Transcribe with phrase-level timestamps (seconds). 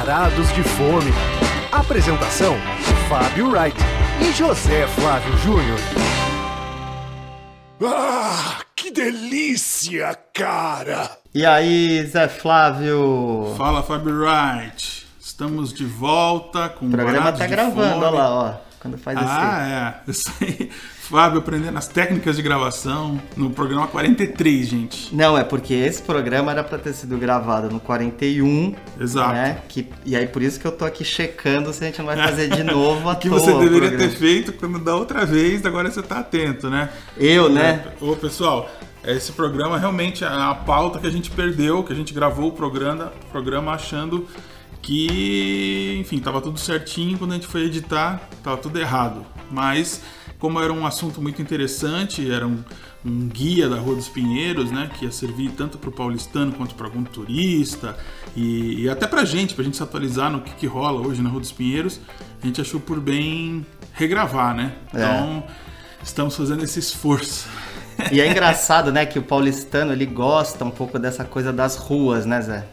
[0.00, 1.12] Varados de Fome.
[1.70, 2.56] Apresentação:
[3.06, 3.76] Fábio Wright
[4.22, 5.78] e José Flávio Júnior.
[7.84, 11.18] Ah, que delícia, cara!
[11.34, 13.54] E aí, Zé Flávio?
[13.58, 15.06] Fala, Fábio Wright.
[15.20, 18.54] Estamos de volta com O programa Varados tá gravando, olha lá, ó.
[18.80, 20.10] Quando faz Ah, é.
[20.10, 20.70] Isso aí.
[21.10, 25.12] Fábio aprendendo as técnicas de gravação no programa 43, gente.
[25.12, 29.32] Não, é porque esse programa era pra ter sido gravado no 41, Exato.
[29.32, 29.58] né?
[29.68, 32.16] Que, e aí por isso que eu tô aqui checando se a gente não vai
[32.16, 35.66] fazer de novo a que toa você o deveria ter feito quando da outra vez,
[35.66, 36.88] agora você tá atento, né?
[37.16, 37.86] Eu, né?
[38.00, 38.70] Ô, pessoal,
[39.04, 42.52] esse programa realmente é a pauta que a gente perdeu, que a gente gravou o
[42.52, 44.28] programa, programa achando
[44.80, 49.26] que, enfim, tava tudo certinho, quando a gente foi editar, tava tudo errado.
[49.50, 50.00] Mas,
[50.40, 52.58] como era um assunto muito interessante, era um,
[53.04, 56.74] um guia da Rua dos Pinheiros, né, que ia servir tanto para o paulistano quanto
[56.74, 57.96] para algum turista
[58.34, 61.28] e, e até pra gente, pra gente se atualizar no que, que rola hoje na
[61.30, 62.00] Rua dos Pinheiros,
[62.42, 64.72] a gente achou por bem regravar, né?
[64.94, 64.98] É.
[64.98, 65.44] Então,
[66.02, 67.46] estamos fazendo esse esforço.
[68.10, 72.24] E é engraçado, né, que o paulistano ele gosta um pouco dessa coisa das ruas,
[72.24, 72.64] né, Zé?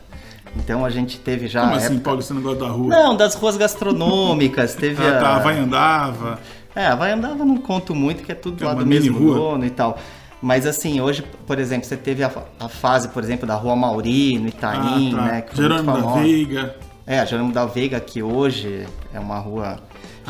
[0.55, 1.61] Então a gente teve já.
[1.61, 2.87] Como a assim, época- paulistano gosta da rua?
[2.87, 5.21] Não, das ruas gastronômicas, teve Ah, a.
[5.21, 6.39] tá, vai andava.
[6.77, 9.35] É, vai andava não conto muito, que é tudo é lá do mesmo rua.
[9.35, 9.97] dono e tal.
[10.39, 14.37] Mas assim, hoje, por exemplo, você teve a, a fase, por exemplo, da Rua Mauri,
[14.37, 15.21] no Itaim, Ah, tá.
[15.23, 15.41] né?
[15.41, 16.13] Que foi Jerônimo da.
[16.21, 16.75] Veiga.
[17.07, 19.79] É, a Jerônimo da Veiga, que hoje é uma rua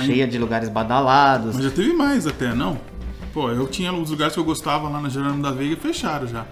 [0.06, 1.56] cheia de lugares badalados.
[1.56, 2.78] Mas já teve mais até, não?
[3.34, 6.28] Pô, eu tinha os lugares que eu gostava lá na Jerônimo da Veiga e fecharam
[6.28, 6.46] já.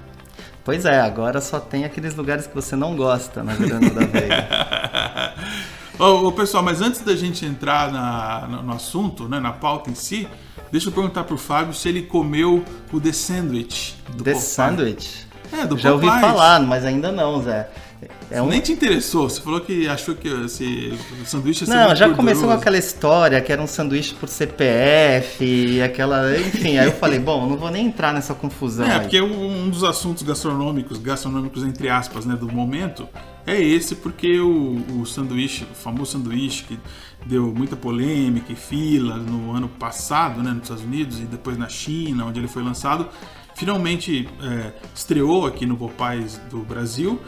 [0.64, 4.48] Pois é, agora só tem aqueles lugares que você não gosta na Jerônimo da Veiga.
[6.00, 9.90] ô, ô, pessoal, mas antes da gente entrar na- no, no assunto, né, na pauta
[9.90, 10.28] em si,
[10.72, 14.42] deixa eu perguntar pro Fábio se ele comeu o The Sandwich do The Popeye.
[14.48, 15.28] Sandwich?
[15.52, 16.26] É, do Já ouvi Popeyes.
[16.28, 17.70] falar, mas ainda não, Zé.
[18.30, 18.48] É um...
[18.48, 22.10] Nem te interessou, você falou que achou que esse o sanduíche ia ser Não, já
[22.10, 22.60] começou com gorduroso.
[22.60, 26.38] aquela história que era um sanduíche por CPF e aquela.
[26.38, 28.86] Enfim, aí eu falei, bom, não vou nem entrar nessa confusão.
[28.86, 29.00] É, aí.
[29.00, 33.08] porque um dos assuntos gastronômicos, gastronômicos entre aspas, né, do momento,
[33.46, 36.80] é esse, porque o, o sanduíche, o famoso sanduíche que
[37.26, 41.68] deu muita polêmica e fila no ano passado, né, nos Estados Unidos e depois na
[41.70, 43.08] China, onde ele foi lançado,
[43.56, 47.20] finalmente é, estreou aqui no Popeyes do Brasil.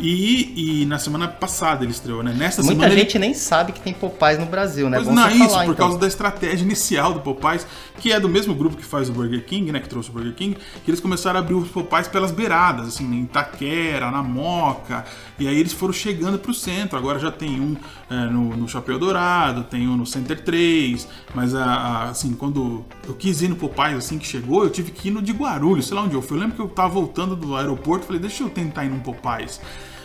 [0.00, 2.32] E, e na semana passada ele estreou, né?
[2.32, 4.98] Nessa Muita semana ele- gente nem sabe que tem Popeyes no Brasil, né?
[4.98, 5.86] Pois Bom não, você isso, falar, por então.
[5.86, 7.66] causa da estratégia inicial do Popeyes,
[7.98, 10.34] que é do mesmo grupo que faz o Burger King, né, que trouxe o Burger
[10.36, 15.04] King, que eles começaram a abrir os Popeyes pelas beiradas, assim, em Itaquera, na Moca,
[15.38, 17.76] e aí eles foram chegando pro centro, agora já tem um
[18.10, 22.84] é, no, no Chapéu Dourado, tem um no Center 3, mas a- a- assim, quando
[23.06, 25.86] eu quis ir no Popeyes, assim, que chegou, eu tive que ir no de Guarulhos,
[25.86, 28.42] sei lá onde eu fui, eu lembro que eu tava voltando do aeroporto, falei, deixa
[28.42, 29.60] eu tentar ir num Popeyes,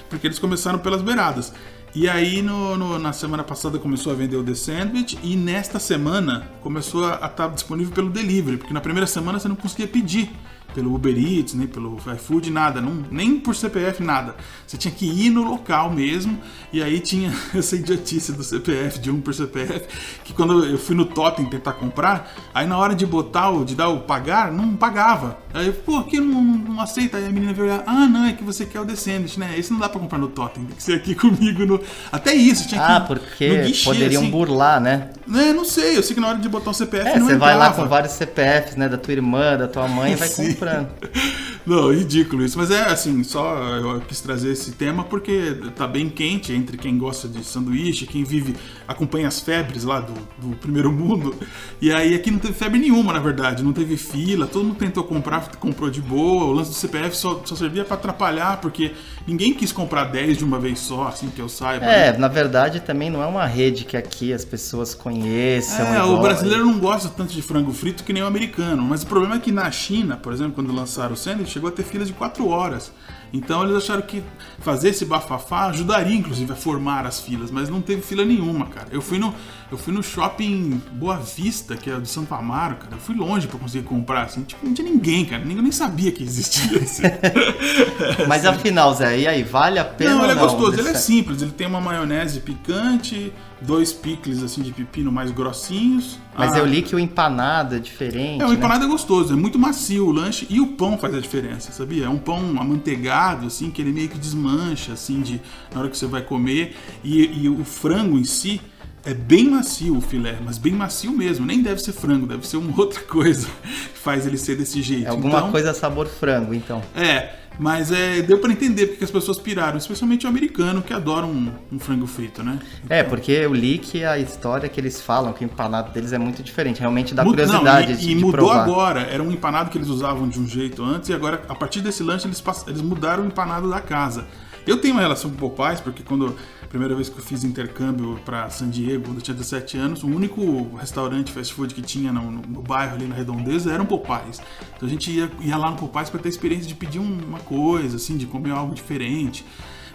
[0.09, 1.53] porque eles começaram pelas beiradas.
[1.95, 5.15] E aí, no- no- na semana passada, começou a vender o The Sandwich.
[5.21, 8.57] E nesta semana, começou a estar disponível pelo delivery.
[8.57, 10.31] Porque na primeira semana você não conseguia pedir
[10.73, 12.81] pelo Uber Eats, nem pelo iFood, nada.
[12.81, 14.35] não- nem por CPF, nada.
[14.66, 16.39] Você tinha que ir no local mesmo.
[16.72, 19.88] E aí tinha essa idiotice do CPF, de um por CPF.
[20.23, 23.75] Que quando eu fui no Totem tentar comprar, aí na hora de botar, o, de
[23.75, 25.38] dar o pagar, não pagava.
[25.53, 27.17] Aí eu, pô, aqui não, não aceita.
[27.17, 29.53] Aí a menina veio olhar, ah, não, é que você quer o Sandwich, né?
[29.57, 31.79] Esse não dá pra comprar no Totem, tem que ser aqui comigo no.
[32.12, 34.31] Até isso, tinha que Ah, ir no porque guichê, poderiam assim.
[34.31, 35.09] burlar, né?
[35.28, 37.35] É, não sei, eu sei que na hora de botar o CPF É, não você
[37.35, 38.89] vai lá com vários CPFs, né?
[38.89, 40.53] Da tua irmã, da tua mãe e vai Sim.
[40.53, 40.89] comprando.
[41.66, 42.57] Não, ridículo isso.
[42.57, 46.97] Mas é assim, só eu quis trazer esse tema porque tá bem quente entre quem
[46.97, 51.33] gosta de sanduíche, quem vive, acompanha as febres lá do, do primeiro mundo.
[51.81, 53.63] E aí aqui não teve febre nenhuma, na verdade.
[53.63, 56.44] Não teve fila, todo mundo tentou comprar, comprou de boa.
[56.45, 58.91] O lance do CPF só, só servia pra atrapalhar, porque
[59.25, 61.85] ninguém quis comprar 10 de uma vez só, assim que eu saiba.
[61.85, 62.07] né?
[62.09, 65.85] É, na verdade também não é uma rede que aqui as pessoas conheçam.
[65.85, 68.81] É, o brasileiro não gosta tanto de frango frito que nem o americano.
[68.81, 71.71] Mas o problema é que na China, por exemplo, quando lançaram o sandwich, chegou a
[71.71, 72.92] ter filas de 4 horas.
[73.33, 74.24] Então eles acharam que
[74.60, 78.89] fazer esse bafafá ajudaria, inclusive, a formar as filas, mas não teve fila nenhuma, cara.
[78.92, 79.33] Eu fui no,
[79.71, 82.94] eu fui no shopping Boa Vista, que é o de Santo Amaro, cara.
[82.94, 84.44] Eu fui longe pra conseguir comprar, assim.
[84.44, 85.44] Tipo, não tinha ninguém, cara.
[85.44, 87.01] Ninguém nem sabia que existia esse.
[88.30, 91.42] Mas afinal, Zé, e aí, vale a pena Não, ele é gostoso, ele é simples.
[91.42, 93.33] Ele tem uma maionese picante,
[93.65, 96.19] dois picles assim de pepino mais grossinhos.
[96.38, 98.42] Mas Ah, eu li que o empanado é diferente.
[98.42, 98.56] É, o né?
[98.56, 102.06] empanado é gostoso, é muito macio o lanche e o pão faz a diferença, sabia?
[102.06, 105.42] É um pão amanteigado, assim, que ele meio que desmancha, assim, de,
[105.74, 106.75] na hora que você vai comer.
[107.04, 108.62] E, e o frango em si
[109.05, 111.45] é bem macio o filé, mas bem macio mesmo.
[111.45, 115.05] Nem deve ser frango, deve ser uma outra coisa que faz ele ser desse jeito.
[115.05, 116.81] É alguma Então, coisa sabor frango, então.
[116.95, 121.25] É, mas é, deu pra entender porque as pessoas piraram, especialmente o americano que adora
[121.25, 122.57] um, um frango frito, né?
[122.89, 126.17] É, porque eu li que a história que eles falam, que o empanado deles é
[126.17, 126.79] muito diferente.
[126.79, 128.63] Realmente dá Mu- curiosidade não, e, de, e de mudou provar.
[128.63, 129.01] agora.
[129.01, 132.01] Era um empanado que eles usavam de um jeito antes e agora, a partir desse
[132.01, 134.25] lanche, eles, pass- eles mudaram o empanado da casa.
[134.65, 136.35] Eu tenho uma relação com o Popeyes porque quando
[136.74, 140.08] primeira vez que eu fiz intercâmbio para San Diego, quando eu tinha 17 anos, o
[140.08, 143.86] único restaurante fast food que tinha no, no- no bairro ali na Redondeza era um
[143.86, 144.42] Popeyes.
[144.75, 147.20] Então a gente ia, ia lá no Popeyes para ter a experiência de pedir um-
[147.28, 149.46] uma coisa, assim, de comer algo diferente.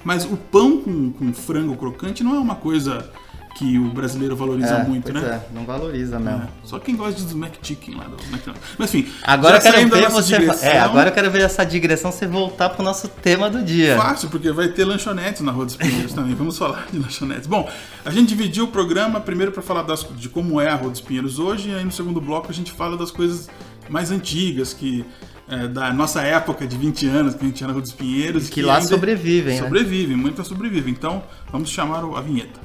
[0.05, 3.11] Mas o pão com, com frango crocante não é uma coisa
[3.59, 5.21] que o brasileiro valoriza É, muito, né?
[5.21, 6.43] é, não valoriza mesmo.
[6.45, 8.63] É, Só quem gosta dos McChicken lá do McDonald's.
[8.79, 10.39] Mas enfim, Agora eu quero ver você.
[10.39, 13.97] digressão, É, agora eu quero ver essa digressão você voltar pro nosso tema do dia.
[13.97, 16.35] Fácil, porque vai ter lanchonetes na Rua dos Pinheiros também.
[16.37, 17.47] Vamos falar de lanchonetes.
[17.49, 17.69] Bom,
[18.05, 21.01] a gente dividiu o programa primeiro para falar das- de como é a Rua dos
[21.01, 23.49] Pinheiros hoje, e aí no segundo bloco a gente fala das coisas
[23.91, 25.05] mais antigas, que
[25.49, 28.49] é, da nossa época de 20 anos, que a gente ia na Rua dos Pinheiros.
[28.51, 29.63] Que lá ainda sobrevivem, né?
[29.65, 30.93] Sobrevivem, muitas sobrevivem.
[30.93, 32.61] Então, vamos chamar a vinheta.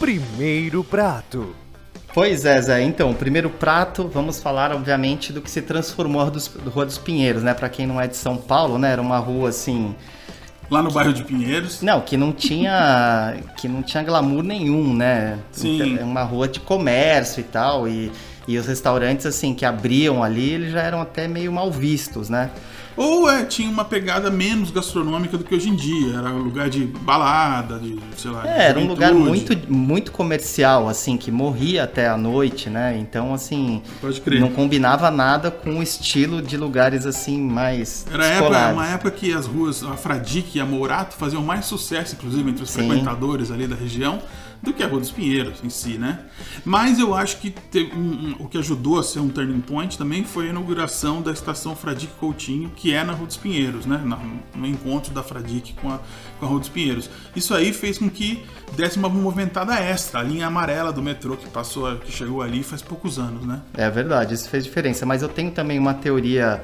[0.00, 1.54] Primeiro prato.
[2.14, 2.82] Pois é, Zé.
[2.82, 6.70] Então, o primeiro prato, vamos falar, obviamente, do que se transformou a Rua dos, do
[6.70, 7.52] Rua dos Pinheiros, né?
[7.52, 8.92] Pra quem não é de São Paulo, né?
[8.92, 9.94] Era uma rua assim.
[10.70, 11.82] Lá no bairro de Pinheiros.
[11.82, 13.36] Não, que não tinha.
[13.60, 15.38] que não tinha glamour nenhum, né?
[15.52, 15.98] Sim.
[15.98, 17.86] É uma rua de comércio e tal.
[17.86, 18.10] E,
[18.48, 22.50] e os restaurantes, assim, que abriam ali, eles já eram até meio mal vistos, né?
[23.00, 26.16] Ou é, tinha uma pegada menos gastronômica do que hoje em dia.
[26.16, 28.46] Era um lugar de balada, de, sei lá.
[28.46, 32.98] É, era um lugar muito, muito comercial, assim, que morria até a noite, né?
[32.98, 34.38] Então, assim, Pode crer.
[34.38, 39.32] não combinava nada com o estilo de lugares, assim, mais Era época, uma época que
[39.32, 42.86] as ruas, a Fradique e a Mourato faziam mais sucesso, inclusive, entre os Sim.
[42.86, 44.20] frequentadores ali da região,
[44.62, 46.18] do que a Rua dos Pinheiros em si, né?
[46.64, 47.54] Mas eu acho que
[47.96, 51.74] um- o que ajudou a ser um turning point também foi a inauguração da estação
[51.74, 54.00] Fradique Coutinho, que é na Rua dos Pinheiros, né?
[54.04, 54.18] Na-
[54.54, 55.98] no encontro da Fradique com a,
[56.38, 57.08] com a Rua dos Pinheiros.
[57.34, 58.44] Isso aí fez com que
[58.76, 62.82] desse uma movimentada extra, a linha amarela do metrô que passou, que chegou ali faz
[62.82, 63.60] poucos anos, né?
[63.74, 65.06] É verdade, isso fez diferença.
[65.06, 66.62] Mas eu tenho também uma teoria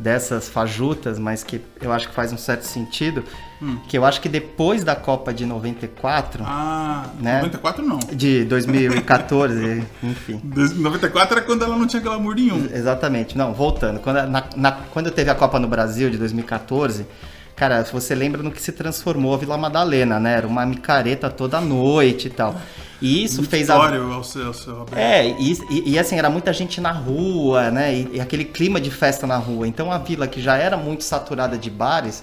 [0.00, 3.24] dessas fajutas, mas que eu acho que faz um certo sentido,
[3.60, 3.78] Hum.
[3.88, 7.36] que eu acho que depois da Copa de 94, Ah, Né?
[7.36, 7.98] 94 não.
[8.12, 10.40] de 2014, enfim.
[10.76, 12.66] 94 era quando ela não tinha glamour nenhum.
[12.72, 13.36] Exatamente.
[13.36, 14.00] Não, voltando.
[14.00, 17.06] Quando, na, na- quando teve a Copa no Brasil de 2014,
[17.54, 20.34] cara, você lembra no que se transformou a Vila Madalena, né?
[20.36, 22.54] Era uma micareta toda noite e tal.
[23.00, 23.74] E isso fez a.
[23.74, 24.86] Ao seu, ao seu.
[24.94, 27.94] É, e, e- e, assim, era muita gente na rua, né?
[27.94, 29.66] E, e aquele clima de festa na rua.
[29.68, 32.22] Então a vila, que já era muito saturada de bares,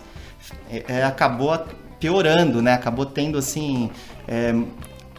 [0.69, 1.57] é, é, acabou
[1.99, 2.73] piorando, né?
[2.73, 3.89] Acabou tendo, assim.
[4.27, 4.53] é,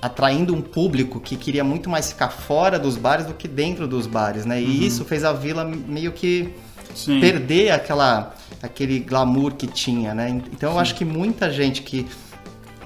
[0.04, 4.06] atraindo um público que queria muito mais ficar fora dos bares do que dentro dos
[4.06, 4.60] bares, né?
[4.60, 6.52] E isso fez a vila meio que
[6.94, 7.20] Sim.
[7.20, 10.28] perder aquela, aquele glamour que tinha, né?
[10.52, 12.06] Então eu acho que muita gente que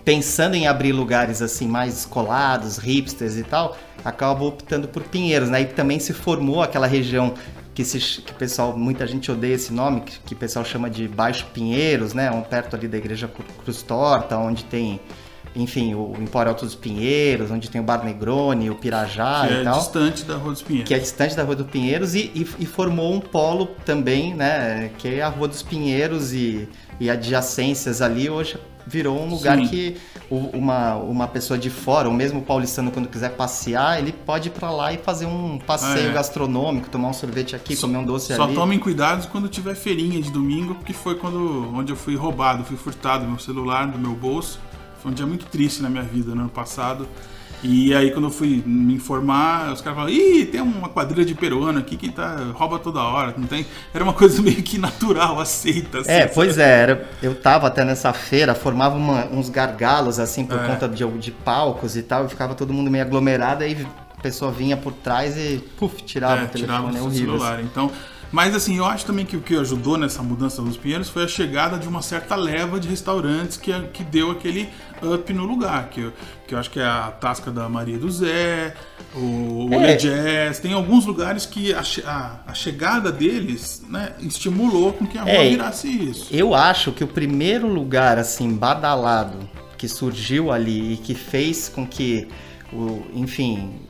[0.04, 5.62] pensando em abrir lugares assim mais descolados, hipsters e tal, acabou optando por Pinheiros, né?
[5.62, 7.34] E também se formou aquela região
[7.78, 11.06] que, se, que pessoal, muita gente odeia esse nome, que, que o pessoal chama de
[11.06, 12.28] Baixo Pinheiros, né?
[12.28, 14.98] Um perto ali da igreja Cru- Cruz Torta, onde tem,
[15.54, 19.56] enfim, o Empório Alto dos Pinheiros, onde tem o Bar Negroni, o Pirajá que e
[19.58, 20.88] é tal distante da Rua dos Pinheiros.
[20.88, 24.90] que é distante da Rua dos Pinheiros e, e- e formou um polo também, né,
[24.98, 26.68] que é a Rua dos Pinheiros e,
[26.98, 28.58] e adjacências ali hoje
[28.88, 29.68] virou um lugar Sim.
[29.68, 29.96] que
[30.30, 34.52] uma, uma pessoa de fora, ou mesmo o paulistano quando quiser passear, ele pode ir
[34.52, 36.12] pra lá e fazer um passeio é.
[36.12, 38.54] gastronômico, tomar um sorvete aqui, comer um doce Só ali.
[38.54, 42.76] tomem cuidado quando tiver feirinha de domingo, porque foi quando onde eu fui roubado, fui
[42.76, 44.58] furtado meu celular do meu bolso.
[45.02, 47.06] Foi um dia muito triste na minha vida no ano passado.
[47.62, 51.34] E aí quando eu fui me informar, os caras falaram, ih, tem uma quadrilha de
[51.34, 53.66] peruano aqui que tá, rouba toda hora, não tem.
[53.92, 55.98] Era uma coisa meio que natural, aceita.
[55.98, 56.34] assim, É, sabe?
[56.34, 60.66] pois é, era, eu tava até nessa feira, formava uma- uns gargalos assim por É.
[60.66, 63.86] conta de, de palcos e tal, e ficava todo mundo meio aglomerado, aí
[64.16, 67.38] a pessoa vinha por trás e puf, tirava É, o tirava telefone, o é horrível.
[67.38, 67.60] celular.
[67.62, 67.90] Então,
[68.30, 71.28] mas assim, eu acho também que o que ajudou nessa mudança dos Pinheiros foi a
[71.28, 74.68] chegada de uma certa leva de restaurantes que, que deu aquele
[75.02, 75.88] up no lugar.
[75.90, 76.12] Que, eu-
[76.46, 78.74] que eu acho que é a Tasca da Maria do Zé,
[79.14, 79.76] o É.
[79.76, 80.58] Olé Jazz.
[80.60, 85.30] Tem alguns lugares que a, a- a chegada deles né, estimulou com que a rua
[85.30, 86.26] É, virasse isso.
[86.30, 91.86] Eu acho que o primeiro lugar assim badalado que surgiu ali e que fez com
[91.86, 92.26] que
[92.72, 93.80] o, enfim,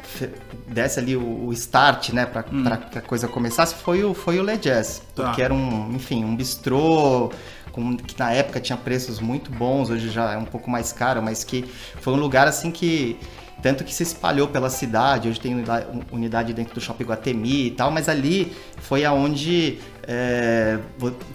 [0.69, 4.39] desse ali o, o start, né, pra, pra que a coisa começasse, foi o, foi
[4.39, 5.03] o Le Jazz.
[5.15, 5.25] Tá.
[5.25, 7.31] Porque era um, enfim, um bistrô
[7.73, 11.23] com- que na época tinha preços muito bons, hoje já é um pouco mais caro,
[11.23, 11.65] mas que
[12.01, 13.17] foi um lugar assim que
[13.61, 17.71] tanto que se espalhou pela cidade, hoje tem unidade, unidade dentro do Shopping Guatemi e
[17.73, 20.79] tal, mas ali foi aonde é,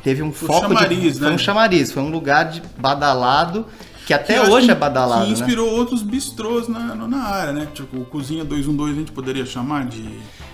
[0.03, 1.33] teve um Foi um foco de, chamariz, foi né?
[1.35, 3.65] um chamariz, foi um lugar de badalado
[4.05, 5.33] que até Que hoje que- é badalado, Que né?
[5.33, 7.67] inspirou outros bistrôs na, na área, né?
[7.73, 10.03] Tipo, o Cozinha 212 a gente poderia chamar de.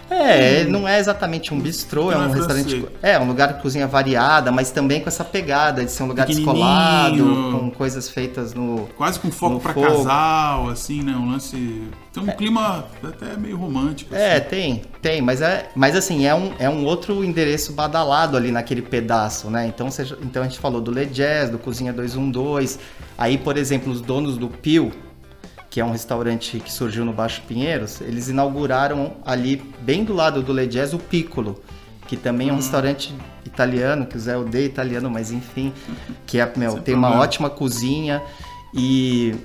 [0.10, 2.86] É, não é exatamente um bistrô, é é um restaurante.
[3.02, 6.26] É, um lugar de cozinha variada, mas também com essa pegada de ser um lugar
[6.26, 8.88] descolado, com coisas feitas no.
[8.98, 9.82] Quase com foco fogo.
[9.82, 11.14] casal, assim, né?
[11.14, 11.84] Um lance.
[12.12, 14.16] Tem um clima até meio romântico.
[14.16, 14.50] É, assim.
[14.50, 18.82] tem, tem, mas é, mas assim, é um, é um outro endereço badalado ali naquele
[18.82, 19.68] pedaço, né?
[19.68, 22.80] Então, seja, então a gente falou do Le Jazz, do Cozinha 212.
[23.18, 24.92] Aí, por exemplo, os donos do Pio,
[25.70, 30.42] que é um restaurante que surgiu no Baixo Pinheiros, eles inauguraram ali, bem do lado
[30.42, 31.62] do Le Jazz, o Piccolo,
[32.08, 32.52] que também Hum.
[32.52, 33.14] é um restaurante
[33.46, 35.72] italiano, que o Zé odeia italiano, mas enfim,
[36.26, 37.24] que é, meu, Sem tem uma problema.
[37.24, 38.22] ótima cozinha
[38.74, 39.36] e...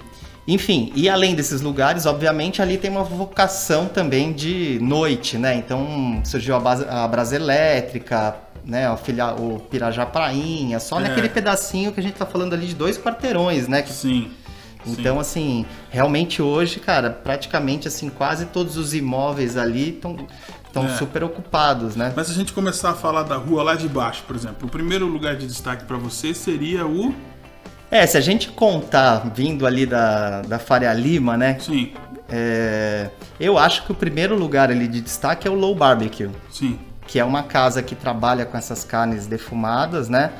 [0.47, 5.57] Enfim, e além desses lugares, obviamente, ali tem uma vocação também de noite, né?
[5.57, 8.90] Então surgiu a, base, a Brasa Elétrica, né?
[8.90, 11.04] O, filha, o Pirajá Prainha, só É.
[11.09, 13.81] naquele pedacinho que a gente tá falando ali de dois quarteirões, né?
[13.81, 14.31] Que Sim.
[14.87, 20.88] Então, assim, realmente hoje, cara, praticamente assim, quase todos os imóveis ali estão É.
[20.97, 22.12] super ocupados, né?
[22.17, 24.71] Mas se a gente começar a falar da rua lá de baixo, por exemplo, o
[24.71, 27.14] primeiro lugar de destaque pra você seria o.
[27.91, 31.59] É, se a gente contar vindo ali da, da Faria Lima, né?
[31.61, 31.93] Sim,
[32.29, 36.79] é, eu acho que o primeiro lugar ali de destaque é o Low Barbecue, sim.
[37.07, 40.33] que é uma casa que trabalha com essas carnes defumadas, né?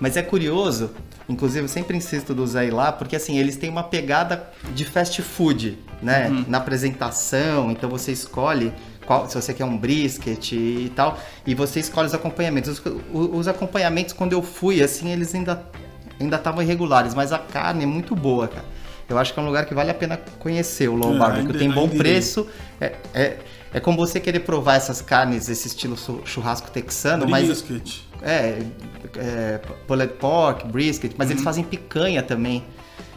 [0.00, 0.90] Mas é curioso,
[1.28, 4.84] inclusive eu sempre insisto do Zé ir lá, porque assim, eles têm uma pegada de
[4.84, 6.28] fast food, né?
[6.48, 8.72] Na apresentação, então você escolhe
[9.06, 12.78] qual, se você quer um brisket e tal, e você escolhe os acompanhamentos.
[12.78, 15.64] Os, os acompanhamentos, quando eu fui, assim, eles ainda
[16.20, 18.64] ainda estavam irregulares, mas a carne é muito boa, cara.
[19.08, 21.68] Eu acho que é um lugar que vale a pena conhecer o Low É, Tem
[21.70, 22.46] bom preço,
[22.80, 23.36] é, é,
[23.74, 28.02] é como você querer provar essas carnes, esse estilo chu- churrasco texano, mas Brisket.
[28.24, 28.62] É,
[29.18, 32.64] é pulled pork, brisket, mas eles fazem picanha também.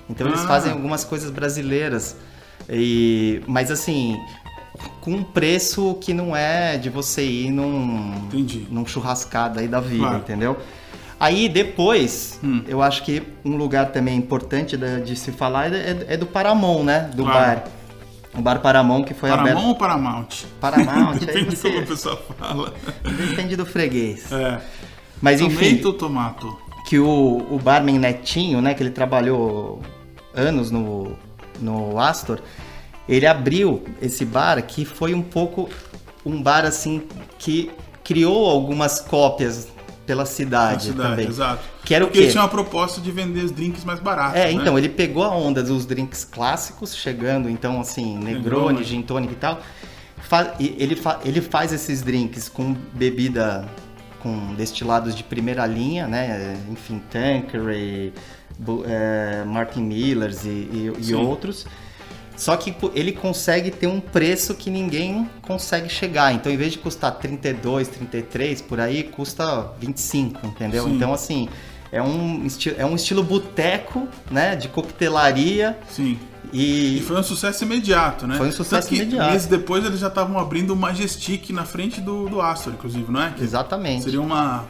[0.10, 0.46] Então eles Uhum.
[0.46, 0.50] Ah.
[0.50, 2.16] fazem algumas coisas brasileiras.
[2.70, 4.18] E, mas assim,
[5.02, 8.68] com um preço que não é de você ir num, Entendi.
[8.70, 10.18] num churrascado aí da vida, Claro.
[10.18, 10.58] entendeu?
[11.20, 12.62] Aí depois, Hum.
[12.68, 16.84] eu acho que um lugar também importante da- de se falar é, é do Paramount,
[16.84, 17.10] né?
[17.16, 17.62] Do Claro.
[17.62, 17.64] bar.
[18.38, 19.68] O bar Paramount que foi Paramount aberto.
[19.68, 20.28] ou Paramount?
[20.62, 22.74] Paramount, aí Depende de você como a pessoa fala.
[23.04, 24.32] depende do freguês.
[24.32, 24.60] É.
[25.22, 29.82] Mas enfim, Tomato que o, o barman Netinho, né, que ele trabalhou
[30.34, 31.18] anos no,
[31.60, 32.40] no Astor,
[33.10, 35.70] ele abriu esse bar que foi um pouco
[36.26, 37.04] um bar assim
[37.38, 37.70] que
[38.06, 39.68] criou algumas cópias
[40.06, 41.28] pela cidade, cidade, também.
[41.28, 41.62] exato.
[41.84, 42.24] Que era o Porque quê?
[42.26, 44.40] ele tinha uma proposta de vender os drinks mais baratos.
[44.40, 44.52] É, né?
[44.54, 48.84] então, ele pegou a onda dos drinks clássicos, chegando, então, assim, Negroni, Negroni.
[48.86, 49.60] Gin Tonic e tal.
[50.60, 53.68] Ele, fa- ele faz esses drinks com bebida,
[54.28, 56.58] com destilados de primeira linha, né?
[56.70, 58.12] Enfim, Tanqueray,
[58.86, 61.66] é, Martin Millers e, e- e outros.
[62.36, 66.34] Só que ele consegue ter um preço que ninguém consegue chegar.
[66.34, 70.84] Então, em vez de custar 32, 33 por aí, custa 25, entendeu?
[70.84, 70.96] Sim.
[70.96, 71.50] Então, assim,
[71.92, 72.46] é um,
[72.78, 74.56] é um estilo boteco, né?
[74.56, 75.78] De coquetelaria.
[75.90, 76.20] Sim.
[76.54, 78.36] E, E foi um sucesso imediato, né?
[78.38, 79.32] Foi um sucesso imediato.
[79.32, 83.22] Meses depois eles já estavam abrindo o Majestic na frente do, do Astor, inclusive, não
[83.22, 83.32] é?
[83.32, 84.04] Que Exatamente.
[84.06, 84.66] Seria uma.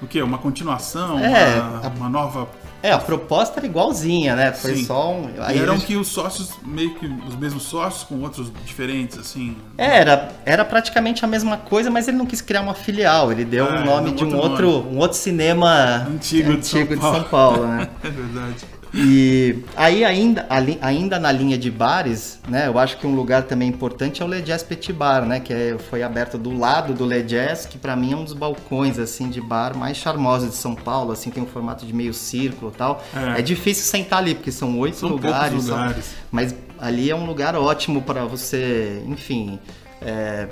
[0.00, 0.20] O quê?
[0.20, 1.18] Uma continuação?
[1.20, 2.48] É, uma, a- uma nova.
[2.82, 4.50] É, a proposta era igualzinha, né?
[4.52, 4.84] Foi Sim.
[4.84, 5.30] só um.
[5.30, 9.16] E aí eram eles- que os sócios, meio que os mesmos sócios, com outros diferentes,
[9.16, 9.56] assim.
[9.78, 13.30] Era, era praticamente a mesma coisa, mas ele não quis criar uma filial.
[13.30, 16.84] Ele deu É, o nome de um outro outro, um outro cinema Antigo de São
[16.84, 17.14] de Paulo.
[17.16, 17.88] São Paulo, né?
[18.02, 18.56] É verdade.
[18.94, 22.66] E aí ainda, ali- ainda na linha de bares, né?
[22.66, 25.40] Eu acho que um lugar também importante é o Le Jazz Petit Bar, né?
[25.40, 28.34] Que é- foi aberto do lado do Le Jazz, que pra mim é um dos
[28.34, 31.10] balcões assim de bar mais charmosos de São Paulo.
[31.12, 33.02] Assim tem um formato de meio círculo, e tal.
[33.36, 33.38] É.
[33.38, 36.10] É, difícil sentar ali porque são oito lugares, lugares.
[36.30, 39.58] mas ali é um lugar ótimo para você, enfim.
[40.04, 40.48] É,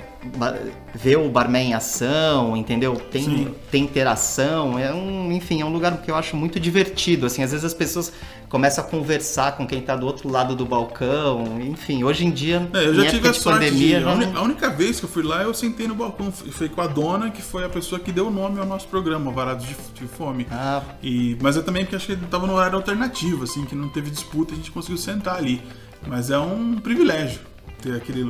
[0.95, 2.95] ver o barman em ação, entendeu?
[2.95, 3.53] Tem, Sim.
[3.69, 7.51] tem interação, é um, enfim, é um lugar que eu acho muito divertido, assim, às
[7.51, 8.11] vezes as pessoas
[8.49, 12.67] começam a conversar com quem tá do outro lado do balcão, enfim, hoje em dia,
[12.73, 14.05] É, eu já tive a sorte pandemia, de.
[14.05, 16.27] Não- a única vez que eu fui lá, eu sentei no balcão.
[16.27, 18.87] F- Foi com a dona, que foi a pessoa que deu o nome ao nosso
[18.87, 20.45] programa, Varados de, de Fome.
[20.51, 23.73] Ah, E, mas eu também porque acho que ele tava no horário alternativo, assim, que
[23.75, 25.61] não teve disputa, a gente conseguiu sentar ali.
[26.05, 27.39] Mas é um privilégio.
[27.81, 28.23] Ter aquele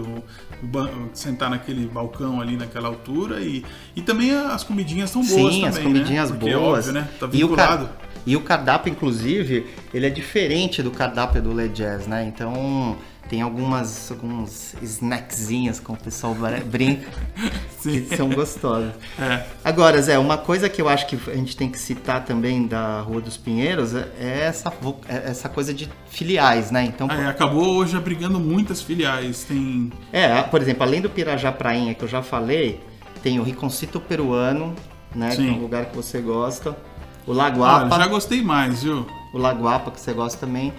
[1.14, 3.64] sentar naquele balcão ali naquela altura e,
[3.96, 6.38] e também as comidinhas são boas Sim, também, as comidinhas né?
[6.38, 6.88] Porque, boas.
[6.88, 7.10] óbvio, né?
[7.20, 7.90] Tá e, o vinculado.
[8.26, 12.26] e o cardápio, inclusive, ele é diferente do cardápio do Le Jazz, né?
[12.26, 12.98] Então
[13.32, 16.36] tem algumas alguns snackzinhas, como o pessoal
[16.66, 17.10] brinca,
[17.80, 18.04] Sim.
[18.04, 18.92] que são gostosas.
[19.18, 19.46] É.
[19.64, 23.00] Agora, Zé, uma coisa que eu acho que a gente tem que citar também da
[23.00, 24.74] Rua dos Pinheiros é é essa,
[25.08, 26.84] é essa coisa de filiais, né?
[26.84, 29.46] Então, Aí acabou hoje abrigando muitas filiais.
[29.46, 29.90] Tem.
[30.12, 32.82] É, por exemplo, além do Pirajá Prainha que eu já falei,
[33.24, 34.76] tem o Riconcito Peruano,
[35.16, 35.30] né?
[35.30, 35.50] Que Sim.
[35.52, 36.72] é um lugar que você gosta.
[37.26, 39.06] O Olha, Laguapa, já gostei mais, viu?
[39.34, 40.74] o Laguapa que você gosta também.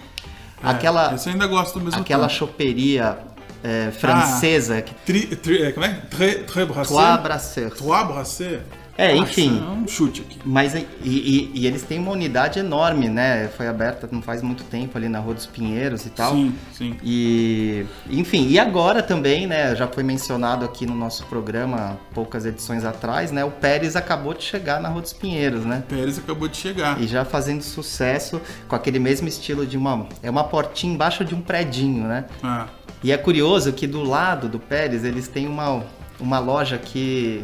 [0.63, 2.39] É, aquela Esse eu ainda gosto do mesmo aquela tempo.
[2.39, 3.17] choperia
[3.63, 6.01] é, francesa que Tri, tri, é, como é?
[6.09, 7.77] Trois Brasseurs.
[7.77, 8.61] Trois brassé.
[8.95, 9.59] É, enfim.
[9.59, 10.37] É um chute aqui.
[10.45, 13.47] Mas e, e- e eles têm uma unidade enorme, né?
[13.57, 16.33] Foi aberta não faz muito tempo ali na Rua dos Pinheiros e tal.
[16.33, 16.95] Sim, sim.
[17.03, 19.75] E, enfim, e agora também, né?
[19.75, 23.43] Já foi mencionado aqui no nosso programa poucas edições atrás, né?
[23.43, 25.83] O Pérez acabou de chegar na Rua dos Pinheiros, né?
[25.89, 27.01] Pérez acabou de chegar.
[27.01, 30.07] E já fazendo sucesso com aquele mesmo estilo de uma.
[30.21, 32.25] É uma portinha embaixo de um predinho, né?
[32.43, 32.67] Ah,
[33.03, 35.83] E é curioso que do lado do Pérez eles têm uma,
[36.19, 37.43] uma loja que,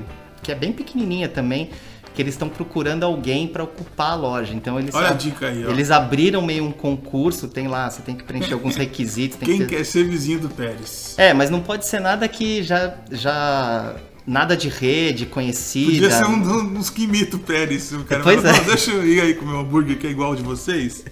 [0.50, 1.70] que é bem pequenininha também,
[2.16, 4.52] que eles estão procurando alguém para ocupar a loja.
[4.54, 5.70] Então eles Olha a dica aí, ó.
[5.70, 9.58] eles abriram meio um concurso, tem lá, você tem que preencher alguns requisitos, tem Quem
[9.60, 9.76] que ter...
[9.78, 11.14] quer ser vizinho do Pérez?
[11.20, 15.92] É, mas não pode ser nada que já já nada de rede conhecida.
[15.92, 17.92] Podia ser um dos dos que imita o Pérez.
[17.92, 18.52] O cara Pois é.
[18.52, 21.06] "Não, deixa eu ir aí com o meu hambúrguer que é igual ao de vocês.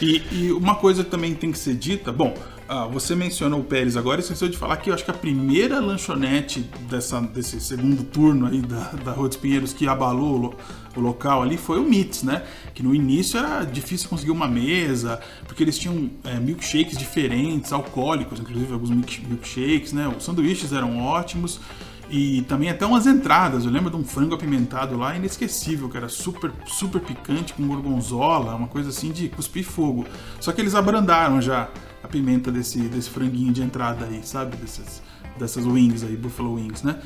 [0.00, 2.32] E, e uma coisa também tem que ser dita, bom,
[2.68, 5.14] ah, você mencionou o Pérez agora, e esqueceu de falar que eu acho que a
[5.14, 10.56] primeira lanchonete dessa, desse segundo turno aí da, da Rua dos Pinheiros que abalou
[10.94, 12.42] o, o local ali foi o Mits, né?
[12.74, 18.40] Que no início era difícil conseguir uma mesa, porque eles tinham é, milkshakes diferentes, alcoólicos,
[18.40, 20.08] inclusive alguns milk- milkshakes, né?
[20.08, 21.60] Os sanduíches eram ótimos.
[22.08, 23.64] E também até umas entradas.
[23.64, 28.54] Eu lembro de um frango apimentado lá, inesquecível, que era super, super picante, com gorgonzola,
[28.54, 30.06] uma coisa assim de cuspir fogo.
[30.38, 31.68] Só que eles abrandaram já
[32.06, 34.56] a pimenta desse, desse franguinho de entrada aí, sabe?
[34.56, 35.02] Dessas,
[35.38, 36.96] dessas wings aí, Buffalo Wings, né?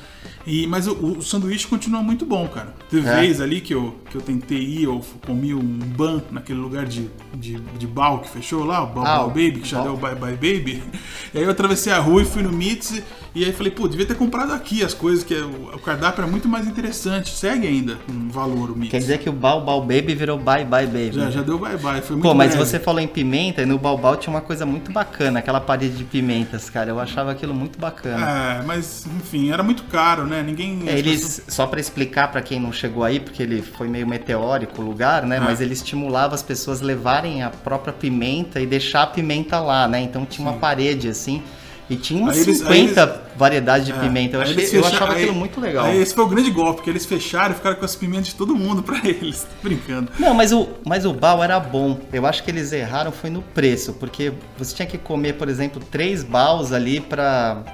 [0.46, 2.74] E, mas o, o sanduíche continua muito bom, cara.
[2.88, 3.20] Teve É.
[3.20, 7.10] vez ali que eu, que eu tentei ir, eu comi um ban naquele lugar de,
[7.34, 10.14] de, de Bal que fechou lá, o Bal, Ah, Bal Baby, que já deu Bye
[10.14, 10.82] Bye Baby.
[11.32, 13.00] E aí eu atravessei a rua e fui no Mitz
[13.34, 16.30] e aí falei, pô, devia ter comprado aqui as coisas, que é- o, cardápio era
[16.30, 17.30] muito mais interessante.
[17.30, 18.90] Segue ainda com valor o Mitz.
[18.90, 21.12] Quer dizer que o Baobao Baby virou Bye Bye Baby.
[21.12, 22.64] Já, já deu bye bye, foi muito Pô, mas breve.
[22.66, 26.04] você falou em pimenta e no Baobao tinha uma coisa muito bacana, aquela parede de
[26.04, 26.90] pimentas, cara.
[26.90, 28.60] Eu achava aquilo muito bacana.
[28.60, 30.42] É, mas enfim, era muito caro, né?
[30.42, 30.82] Ninguém.
[30.88, 34.06] É, eles, pessoas- só pra explicar pra quem não chegou aí, porque ele foi meio
[34.06, 35.38] meteórico o lugar, né?
[35.38, 35.42] Ah.
[35.44, 40.00] Mas ele estimulava as pessoas levarem a própria pimenta e deixar a pimenta lá, né?
[40.00, 41.42] Então tinha uma parede assim.
[41.90, 44.36] E tinha umas Aí eles- aí 50 variedades de é, pimenta.
[44.36, 45.86] Eu, achei, eles eu fecha- achava aí- aquilo muito legal.
[45.86, 48.36] Aí esse foi o grande golpe, porque eles fecharam e ficaram com as pimentas de
[48.36, 49.40] todo mundo pra eles.
[49.42, 50.08] Tô brincando.
[50.18, 51.98] Não, mas o, mas o bal era bom.
[52.12, 55.82] Eu acho que eles erraram foi no preço, porque você tinha que comer, por exemplo,
[55.90, 57.64] três baus ali pra,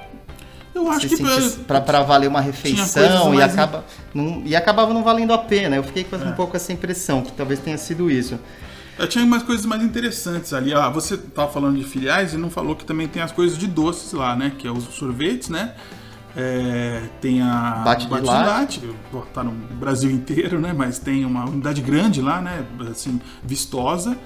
[0.73, 1.63] Eu acho se que.
[1.67, 3.83] pra, pra valer uma refeição e, acaba,
[4.15, 5.75] não, e acabava não valendo a pena.
[5.75, 6.19] Eu fiquei com É.
[6.19, 8.39] um pouco essa impressão, que talvez tenha sido isso.
[8.99, 10.73] Eu tinha umas coisas mais interessantes ali.
[10.73, 13.67] Ah, você tava falando de filiais e não falou que também tem as coisas de
[13.67, 14.51] doces lá, né?
[14.57, 15.75] Que é os sorvetes, né?
[16.35, 18.81] É, tem a Bate de latte.
[19.33, 20.73] Tá no Brasil inteiro, né?
[20.73, 22.65] Mas tem uma unidade grande lá, né?
[22.89, 24.17] Assim, vistosa.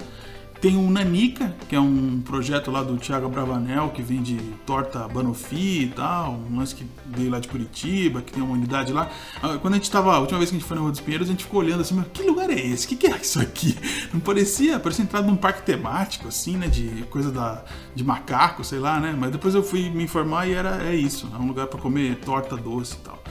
[0.62, 5.86] Tem o Nanica, que é um projeto lá do Thiago Bravanel, que vende torta Banofi
[5.86, 9.10] e tal, um lance que veio lá de Curitiba, que tem uma unidade lá.
[9.42, 11.00] Ah, Quando a gente tava, a última vez que a gente foi na Rua dos
[11.00, 12.86] Pinheiros, a gente ficou olhando assim, mas que lugar é esse?
[12.86, 13.76] O que, que é isso aqui?
[14.14, 18.78] Não parecia, parecia entrado num parque temático, assim, né, de coisa da, de macaco, sei
[18.78, 19.16] lá, né?
[19.18, 22.20] Mas depois eu fui me informar e era, é isso, é um lugar para comer
[22.20, 23.21] torta doce e tal.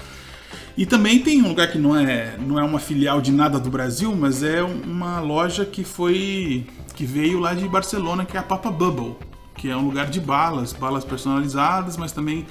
[0.78, 3.70] E também tem um lugar que não é, não é uma filial de nada do
[3.70, 8.40] Brasil, mas é um- uma loja que foi que veio lá de Barcelona, que é
[8.40, 9.16] a Papa Bubble,
[9.56, 12.46] que é um lugar de balas, balas personalizadas, mas também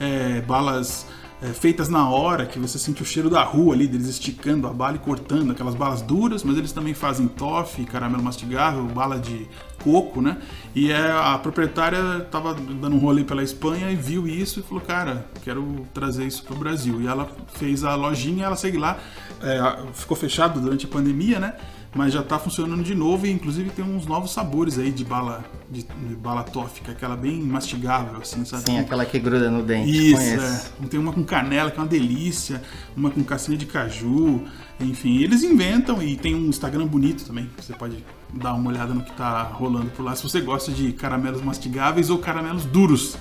[0.00, 1.06] é, balas
[1.42, 4.72] é, feitas na hora, que você sente o cheiro da rua ali, deles esticando a
[4.72, 9.46] bala e cortando aquelas balas duras, mas eles também fazem toffee, caramelo mastigável, bala de
[9.82, 10.38] coco, né?
[10.74, 14.82] E é, a proprietária tava dando um rolê pela Espanha e viu isso e falou,
[14.82, 17.02] cara, quero trazer isso pro Brasil.
[17.02, 18.98] E ela fez a lojinha, ela segue lá,
[19.42, 21.54] é, ficou fechado durante a pandemia, né?
[21.94, 25.44] Mas já tá funcionando de novo e inclusive tem uns novos sabores aí de bala
[25.70, 26.44] de, de bala
[26.86, 28.64] é aquela bem mastigável, assim, sabe?
[28.64, 30.12] Sim, aquela que gruda no dente.
[30.12, 30.86] Isso, é.
[30.88, 32.62] Tem uma com canela, que é uma delícia,
[32.96, 34.42] uma com castanha de caju,
[34.78, 39.02] enfim, eles inventam e tem um Instagram bonito também, você pode dar uma olhada no
[39.02, 43.16] que tá rolando por lá, se você gosta de caramelos mastigáveis ou caramelos duros.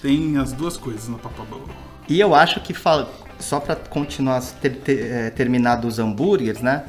[0.00, 1.74] Tem as duas coisas no Papa Bubble.
[2.08, 6.84] E eu acho que fala, só para continuar ter, ter, é, terminar dos hambúrgueres, né?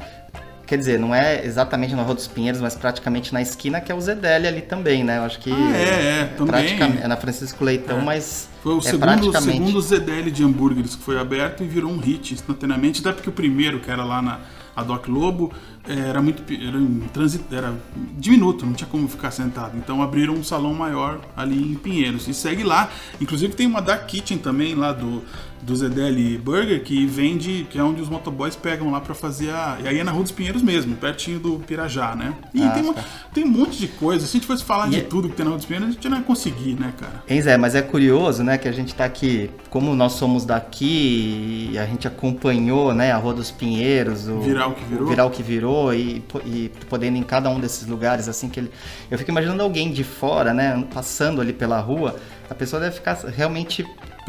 [0.70, 3.94] Quer dizer, não é exatamente na Rua dos Pinheiros, mas praticamente na esquina que é
[3.94, 5.18] o Zedeli ali também, né?
[5.18, 6.46] Eu acho que Ah, é, é, também.
[6.46, 8.04] praticamente- é na Francisco Leitão, É.
[8.04, 11.90] mas Foi o é segundo, praticamente segundo ZDL de hambúrgueres que foi aberto e virou
[11.90, 14.38] um hit instantaneamente, até porque o primeiro, que era lá na
[14.76, 15.52] a Doc Lobo,
[15.88, 17.74] eh, era muito era, em transi- era
[18.16, 19.76] diminuto, não tinha como ficar sentado.
[19.76, 22.28] Então abriram um salão maior ali em Pinheiros.
[22.28, 22.88] E segue lá.
[23.20, 25.22] Inclusive tem uma Dark Kitchen também lá do,
[25.62, 29.78] do ZDL Burger que vende, que é onde os motoboys pegam lá pra fazer a.
[29.82, 32.34] E aí é na Rua dos Pinheiros mesmo, pertinho do Pirajá, né?
[32.54, 33.04] E Ah, tem, uma- tá.
[33.34, 34.26] tem um monte de coisa.
[34.26, 35.90] Se a gente fosse falar E de é- tudo que tem na Rua dos Pinheiros,
[35.90, 37.22] a gente não ia conseguir, né, cara?
[37.26, 41.70] Pois é, mas é curioso, né, que a gente tá aqui, como nós somos daqui,
[41.72, 45.08] e a gente acompanhou, né, a Rua dos Pinheiros, o Virar o que virou.
[45.08, 48.70] virar o que virou e, e podendo em cada um desses lugares, assim, que ele...
[49.10, 52.16] Eu fico imaginando alguém de fora, né, passando ali pela rua,
[52.48, 53.84] a pessoa deve ficar realmente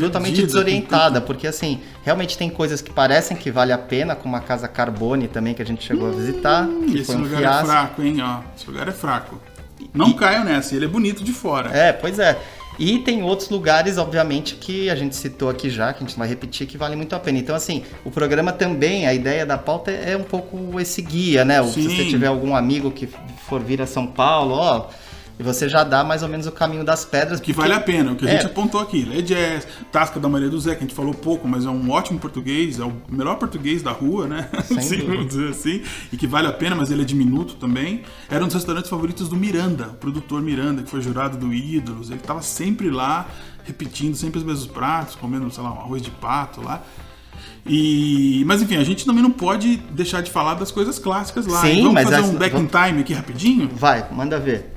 [0.07, 4.39] totalmente desorientada, porque assim, realmente tem coisas que parecem que vale a pena, como a
[4.39, 7.41] Casa Carbone também, que a gente chegou a visitar, que Esse foi um lugar é
[7.41, 7.65] fiasco.
[7.67, 8.17] fraco, hein?
[8.21, 9.41] Ó, esse lugar é fraco.
[9.93, 11.75] Não caiam nessa, ele é bonito de fora.
[11.75, 12.37] É, pois é.
[12.79, 16.27] E tem outros lugares, obviamente, que a gente citou aqui já, que a gente vai
[16.27, 17.37] repetir, que vale muito a pena.
[17.37, 21.61] Então, assim, o programa também, a ideia da pauta é um pouco esse guia, né?
[21.63, 21.89] Se Sim.
[21.89, 23.07] você tiver algum amigo que
[23.47, 24.87] for vir a São Paulo, ó,
[25.41, 27.39] e você já dá mais ou menos o caminho das pedras.
[27.39, 28.34] Que porque- vale a pena, o que a É.
[28.34, 29.04] gente apontou aqui.
[29.04, 31.89] Lé Jazz, Tasca da Maria do Zé, que a gente falou pouco, mas é um
[31.89, 34.47] ótimo português, é o melhor português da rua, né?
[34.69, 35.04] Dúvida.
[35.06, 35.82] vamos dizer assim.
[36.13, 38.04] E que vale a pena, mas ele é diminuto também.
[38.30, 42.12] Era um dos restaurantes favoritos do Miranda, o produtor Miranda, que foi jurado do Ídolos.
[42.12, 43.27] Ele tava sempre lá,
[43.63, 46.84] repetindo sempre os mesmos pratos, comendo, sei lá, um arroz de pato lá.
[47.65, 51.62] E, mas enfim, a gente também não pode deixar de falar das coisas clássicas lá.
[51.62, 53.69] Sim, Vamos fazer um back in time aqui rapidinho?
[53.73, 54.73] Vai, manda ver.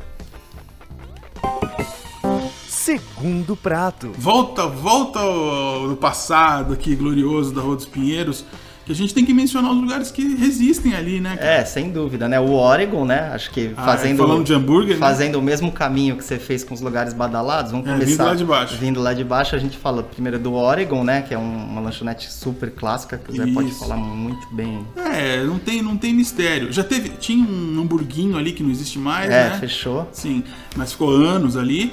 [2.89, 4.13] Segundo prato.
[4.19, 8.45] Volta, volta ao ao passado aqui, glorioso da Rua dos Pinheiros,
[8.85, 11.35] que a gente tem que mencionar os lugares que resistem ali, né?
[11.39, 11.51] cara?
[11.51, 12.39] É, sem dúvida, né?
[12.39, 13.31] O Oregon, né?
[13.33, 14.19] Acho que Ah, fazendo.
[14.19, 15.01] falando de hambúrguer, né?
[15.01, 17.73] Fazendo o mesmo caminho que você fez com os lugares badalados.
[17.73, 18.11] Vamos É, começar.
[18.11, 18.77] vindo lá de baixo.
[18.77, 21.23] Vindo lá de baixo, a gente fala primeiro do Oregon, né?
[21.23, 24.87] Que é um- uma lanchonete super clássica, que o Zé pode falar muito bem.
[24.95, 26.71] É, não tem, não tem mistério.
[26.71, 29.57] Já teve, tinha um hamburguinho ali que não existe mais, É, né?
[29.59, 30.07] fechou.
[30.13, 30.45] Sim,
[30.77, 31.91] mas ficou anos ali.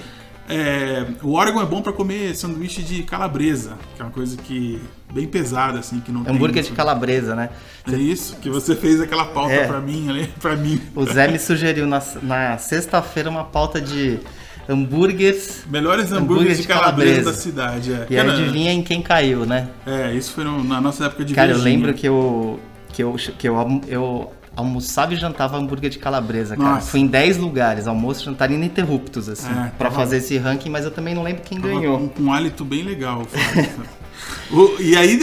[0.51, 4.79] É, o Oregon é bom pra comer sanduíche de calabresa, que é uma coisa que
[5.13, 7.49] bem pesada assim, que não tem Hambúrguer de muito- calabresa, né?
[7.91, 9.67] É isso, que você fez aquela pauta É.
[9.67, 10.79] pra mim ali, para mim.
[10.95, 14.19] O Zé me sugeriu na, na sexta-feira uma pauta de
[14.69, 15.63] hambúrgueres.
[15.69, 17.31] Melhores hambúrgueres Hambúrguer de de calabresa, calabresa.
[17.31, 18.05] da cidade, é.
[18.09, 19.67] E Cara, adivinha em quem caiu, né?
[19.85, 22.59] É, isso foi no- na nossa época de Cara, eu lembro que eu,
[22.93, 26.75] que eu, que eu, eu almoçava e jantava hambúrguer de calabresa, cara.
[26.75, 26.91] Nossa.
[26.91, 30.91] Fui em 10 lugares, almoço jantar ininterruptos, assim, É, tava- fazer esse ranking, mas eu
[30.91, 32.09] também não lembro quem ganhou.
[32.09, 33.25] Com, um hálito bem legal.
[34.51, 35.19] O- e aí,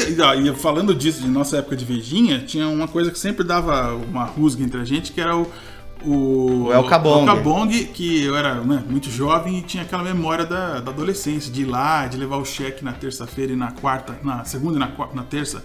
[0.56, 4.62] falando disso, de nossa época de Vejinha, tinha uma coisa que sempre dava uma rusga
[4.64, 5.46] entre a gente, que era o.
[6.04, 7.20] O, O El Cabong.
[7.22, 11.52] El Cabong, que eu era né, muito jovem e tinha aquela memória da, da adolescência,
[11.52, 14.78] de ir lá, de levar o cheque na terça-feira e na quarta, na segunda e
[14.78, 15.64] na, quarta- na terça,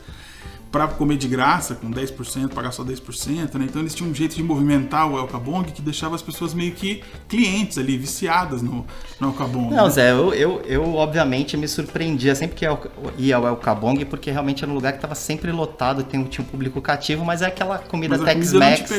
[0.74, 3.66] pra comer de graça, com 10%, pagar só 10%, né?
[3.70, 6.72] Então eles tinham um jeito de movimentar o El Cabong que deixava as pessoas meio
[6.72, 8.84] que clientes ali, viciadas no,
[9.20, 9.70] no El Cabong.
[9.70, 9.90] Não, né?
[9.92, 12.66] Zé, eu, eu, eu obviamente me surpreendia sempre que
[13.20, 16.44] ia ao El Cabong, porque realmente era um lugar que estava sempre lotado, tem, tinha
[16.44, 18.92] um público cativo, mas é aquela comida Tex-Mex,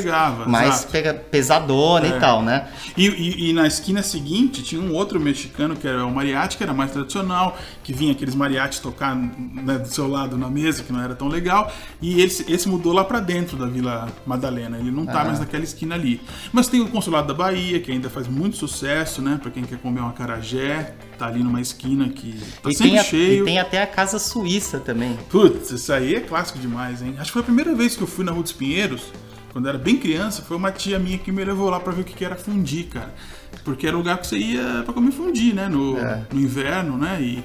[0.46, 2.10] mais pega, pesadona É.
[2.16, 2.68] e tal, né?
[2.96, 6.62] E, e- e na esquina seguinte tinha um outro mexicano que era o mariachi, que
[6.62, 10.92] era mais tradicional, que vinha aqueles mariachis tocar né, do seu lado na mesa, que
[10.92, 11.63] não era tão legal.
[12.00, 15.24] E esse, esse mudou lá pra dentro da Vila Madalena, ele não tá Ah.
[15.24, 16.20] mais naquela esquina ali.
[16.52, 19.38] Mas tem o Consulado da Bahia, que ainda faz muito sucesso, né?
[19.40, 22.98] Pra quem quer comer uma carajé, tá ali numa esquina que tá E sempre tem,
[22.98, 23.42] a- cheio.
[23.42, 25.16] e tem até a Casa Suíça também.
[25.30, 27.14] Putz, isso aí é clássico demais, hein?
[27.18, 29.02] Acho que foi a primeira vez que eu fui na Rua dos Pinheiros,
[29.52, 32.00] quando eu era bem criança, foi uma tia minha que me levou lá pra ver
[32.02, 33.14] o que que era fundi, cara.
[33.64, 35.68] Porque era um lugar que você ia pra comer fundi, né?
[35.68, 36.22] No, É.
[36.32, 37.18] no inverno, né?
[37.22, 37.44] E,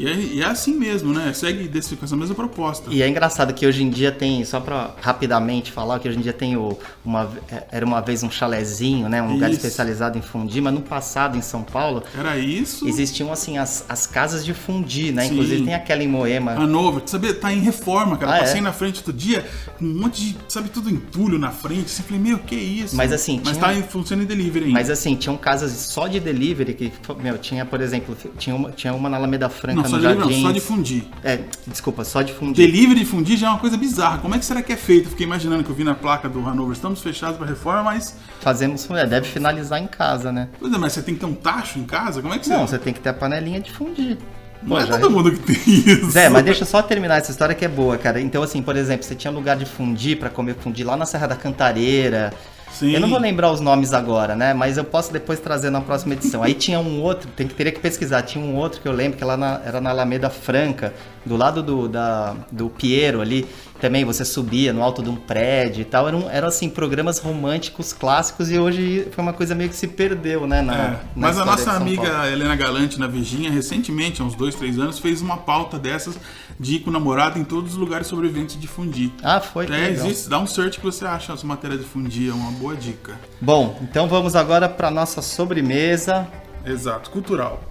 [0.00, 1.32] e, é, e é assim mesmo, né?
[1.34, 2.88] Segue desse, com essa mesma proposta.
[2.90, 6.22] E é engraçado que hoje em dia tem, só pra rapidamente falar, que hoje em
[6.22, 7.30] dia tem o, uma,
[7.70, 9.22] era uma vez um chalezinho, né?
[9.22, 9.58] Um lugar Isso.
[9.58, 12.88] especializado em fundir, mas no passado em São Paulo Era isso.
[12.88, 15.24] existiam assim as, as casas de fundir, né?
[15.26, 15.32] Sim.
[15.34, 16.52] Inclusive tem aquela em Moema.
[16.52, 18.36] A Nova, tu sabia, tá em reforma, cara.
[18.36, 18.62] Ah, Passei é?
[18.62, 19.44] na frente outro dia
[19.78, 21.86] com um monte de, sabe, tudo entulho na frente.
[21.86, 22.96] Assim, falei, meu, que isso?
[22.96, 24.78] Mas, assim, Mas tinha- tá em, funcionando em delivery ainda.
[24.78, 28.94] Mas assim, tinham casas só de delivery que, meu, tinha, por exemplo, tinha uma, tinha
[28.94, 30.42] uma na Alameda Franca Não, fica Só de delivery, Jardim.
[30.42, 31.04] não, só de fundir.
[31.24, 32.66] É, desculpa, só de fundir.
[32.66, 34.18] Delivery de fundir já é uma coisa bizarra.
[34.18, 35.08] Como é que será que é feito?
[35.10, 38.16] Fiquei imaginando que eu vi na placa do Hanover, estamos fechados para reforma, mas.
[38.40, 40.48] Fazemos, é, deve finalizar em casa, né?
[40.58, 42.22] Pois é, mas você tem que ter um tacho em casa?
[42.22, 42.52] Como é que você.
[42.52, 44.16] Não, você tem que ter a panelinha de fundir.
[44.62, 45.56] Não Pô, é todo mundo que tem
[45.94, 46.10] isso.
[46.10, 48.20] Zé, mas deixa eu só terminar essa história que é boa, cara.
[48.20, 51.28] Então, assim, por exemplo, você tinha lugar de fundir pra comer fundir lá na Serra
[51.28, 52.32] da Cantareira.
[52.80, 52.92] Sim.
[52.94, 54.54] Eu não vou lembrar os nomes agora, né?
[54.54, 56.42] Mas eu posso depois trazer na próxima edição.
[56.42, 58.22] Aí tinha um outro, tem que teria que pesquisar.
[58.22, 61.62] Tinha um outro que eu lembro que lá na- era na Alameda Franca, do lado
[61.62, 63.46] do, da, do Piero ali.
[63.80, 66.06] Também você subia no alto de um prédio e tal.
[66.06, 70.46] Eram, eram assim, programas românticos clássicos e hoje foi uma coisa meio que se perdeu,
[70.46, 70.60] né?
[70.60, 72.26] Na, É, na mas a nossa amiga Paulo.
[72.26, 76.18] Helena Galante na Virgínia, recentemente, há uns dois, três anos, fez uma pauta dessas
[76.58, 79.10] de ir com o namorado em todos os lugares sobreviventes de fundir.
[79.22, 79.66] Ah, foi.
[79.70, 82.76] É, existe, dá um search que você acha as matérias de fundir, é uma boa
[82.76, 83.18] dica.
[83.40, 86.28] Bom, então vamos agora para nossa sobremesa.
[86.66, 87.62] Exato, cultural.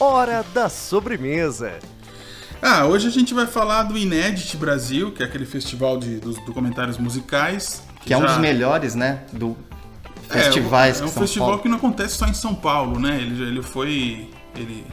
[0.00, 1.78] Hora da sobremesa.
[2.64, 6.36] Ah, hoje a gente vai falar do Inédit Brasil, que é aquele festival de, dos
[6.44, 7.82] documentários musicais.
[8.02, 9.24] Que é um dos melhores, né?
[9.32, 9.56] Do
[10.30, 11.62] É, festivais É um que São festival Paulo.
[11.62, 13.16] que não acontece só em São Paulo, né?
[13.20, 14.28] Ele, ele foi.
[14.54, 14.86] Ele,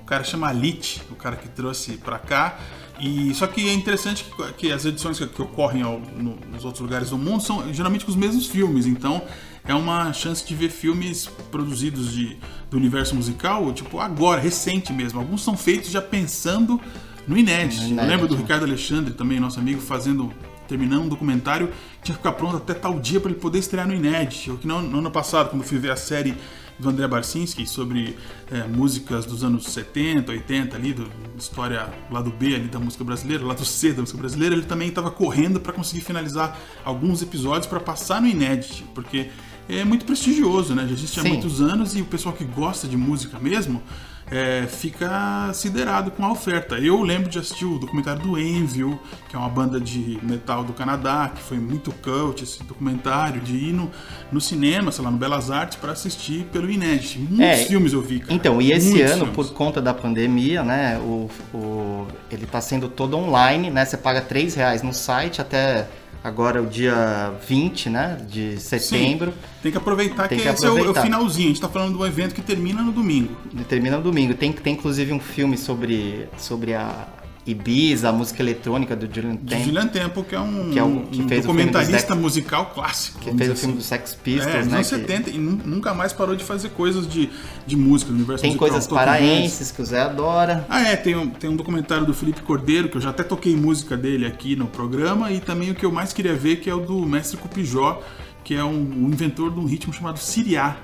[0.00, 2.56] o cara chama Alit, o cara que trouxe pra cá.
[3.00, 6.64] E, só que é interessante que, que as edições que, que ocorrem ao- no- nos
[6.64, 8.86] outros lugares do mundo são geralmente com os mesmos filmes.
[8.86, 9.22] Então
[9.64, 12.38] é uma chance de ver filmes produzidos de,
[12.70, 15.18] do universo musical, tipo, agora, recente mesmo.
[15.20, 16.80] Alguns são feitos já pensando
[17.28, 17.82] no inédito.
[17.82, 18.34] No Eu lembro do.
[18.34, 20.32] Ricardo Alexandre, também, nosso amigo, fazendo.
[20.66, 21.70] Terminando um documentário,
[22.02, 24.50] tinha que ficar pronto até tal dia para ele poder estrear no Inédit.
[24.60, 26.36] Que não, no ano passado, quando fui ver a série
[26.78, 28.16] do André Barcinski sobre
[28.50, 33.02] é, músicas dos anos 70, 80 ali, do, história lá do B ali da música
[33.02, 37.22] brasileira, lá do C da música brasileira, ele também estava correndo para conseguir finalizar alguns
[37.22, 39.30] episódios para passar no Inédit, porque
[39.68, 40.86] é muito prestigioso, né?
[40.86, 41.30] Já existe há Sim.
[41.30, 43.82] muitos anos e o pessoal que gosta de música mesmo
[44.30, 46.76] é, fica siderado com a oferta.
[46.78, 50.72] Eu lembro de assistir o documentário do Envil, que é uma banda de metal do
[50.72, 53.90] Canadá, que foi muito cult esse documentário, de ir no,
[54.30, 57.18] no cinema, sei lá, no Belas Artes, para assistir pelo Inédit.
[57.18, 58.34] Muitos É, filmes eu vi, cara.
[58.34, 59.34] Então, e esse Muitos ano, filmes.
[59.34, 63.84] por conta da pandemia, né, o, o- ele está sendo todo online, né?
[63.84, 65.88] Você paga 3 reais no site até
[66.22, 69.32] agora o dia 20, né, de setembro.
[69.62, 71.02] Tem que aproveitar Tem que, que esse é o- é o, aproveitar.
[71.02, 71.46] finalzinho.
[71.46, 73.36] A gente tá falando de um evento que termina no domingo.
[73.68, 74.34] Termina no domingo.
[74.34, 77.06] Tem, tem inclusive um filme sobre, sobre a
[77.50, 81.00] Ibiza, a música eletrônica do Julian Temple, Julian Temple, que é um, Que é o-
[81.10, 83.18] que um fez documentarista musical clássico.
[83.20, 83.72] que fez o filme assim.
[83.78, 84.74] dos Sex Pistols, É, né?
[84.76, 87.30] anos que 70 e nu- nunca mais parou de fazer coisas de,
[87.66, 88.68] de música no universo tem musical.
[88.68, 90.66] coisas paraenses que o Zé adora.
[90.68, 93.56] Ah, é, tem um, tem um documentário do Felipe Cordeiro, que eu já até toquei
[93.56, 96.74] música dele aqui no programa, e também o que eu mais queria ver, que é
[96.74, 98.02] o do Mestre Cupijó,
[98.44, 100.76] que é um, o inventor de um ritmo chamado Siriá.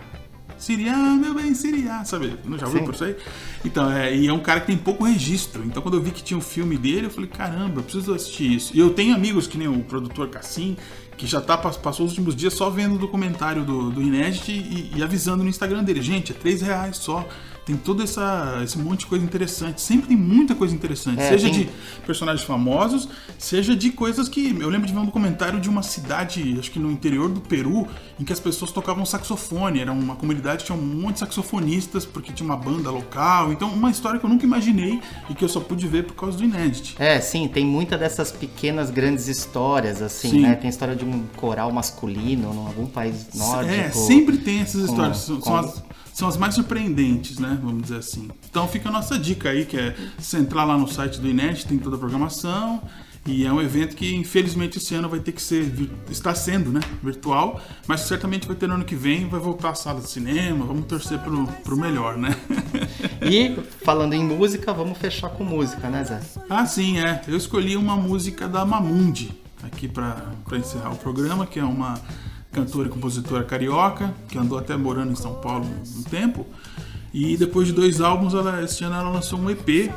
[0.58, 2.38] Siriá, meu bem, Siriá, sabe?
[2.44, 2.86] Não já ouviu Sim.
[2.86, 3.16] por isso aí?
[3.64, 5.64] Então, é, e é um cara que tem pouco registro.
[5.64, 8.54] Então, quando eu vi que tinha um filme dele, eu falei, caramba, eu preciso assistir
[8.54, 8.76] isso.
[8.76, 10.76] E eu tenho amigos, que nem o produtor Cassim,
[11.16, 14.92] que já tá, passou os últimos dias só vendo o documentário do, do Inédit e,
[14.96, 17.26] e avisando no Instagram dele, gente, é 3 reais só.
[17.64, 19.80] Tem todo essa, esse monte de coisa interessante.
[19.80, 21.20] Sempre tem muita coisa interessante.
[21.20, 21.70] É, seja tem- de
[22.06, 24.50] personagens famosos, seja de coisas que.
[24.60, 27.88] Eu lembro de ver um documentário de uma cidade, acho que no interior do Peru,
[28.20, 29.80] em que as pessoas tocavam saxofone.
[29.80, 33.50] Era uma comunidade que tinha um monte de saxofonistas, porque tinha uma banda local.
[33.52, 35.00] Então, uma história que eu nunca imaginei
[35.30, 36.96] e que eu só pude ver por causa do Inédit.
[36.98, 40.40] É, sim, tem muita dessas pequenas grandes histórias, assim, Sim.
[40.40, 40.54] né?
[40.54, 43.74] Tem história de um coral masculino em algum país nórdico.
[43.74, 45.16] É, sempre tem essas com- histórias.
[45.18, 45.82] São, com- são as,
[46.14, 47.58] são as mais surpreendentes, né?
[47.60, 48.30] Vamos dizer assim.
[48.48, 51.66] Então fica a nossa dica aí, que é você entrar lá no site do Inet,
[51.66, 52.80] tem toda a programação.
[53.26, 55.72] E é um evento que, infelizmente, esse ano vai ter que ser.
[56.08, 56.80] Está sendo, né?
[57.02, 60.64] Virtual, mas certamente vai ter no ano que vem, vai voltar à sala de cinema.
[60.64, 62.36] Vamos torcer pro, pro melhor, né?
[63.22, 66.20] E falando em música, vamos fechar com música, né, Zé?
[66.50, 67.22] Ah, sim, é.
[67.26, 71.98] Eu escolhi uma música da Mamundi aqui para encerrar o programa, que é uma
[72.54, 76.46] cantora e compositora carioca, que andou até morando em São Paulo um tempo.
[77.12, 79.90] E depois de dois álbuns, ela, esse ano ela lançou um EP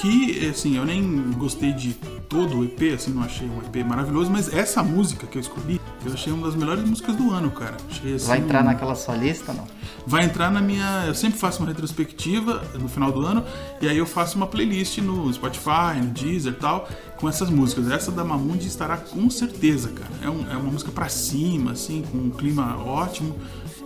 [0.00, 1.92] que, assim, eu nem gostei de
[2.28, 5.80] todo o EP, assim, não achei um EP maravilhoso, mas essa música que eu escolhi,
[6.06, 7.76] eu achei uma das melhores músicas do ano, cara.
[7.90, 9.66] Achei, assim, Vai entrar naquela sua lista, não?
[10.06, 11.04] vai entrar na minha.
[11.06, 13.44] Eu sempre faço uma retrospectiva no final do ano,
[13.80, 17.90] e aí eu faço uma playlist no Spotify, no Deezer e tal, com essas músicas.
[17.90, 20.10] Essa da Mamundi estará com certeza, cara.
[20.22, 23.36] É, um- é uma música pra cima, assim, com um clima ótimo.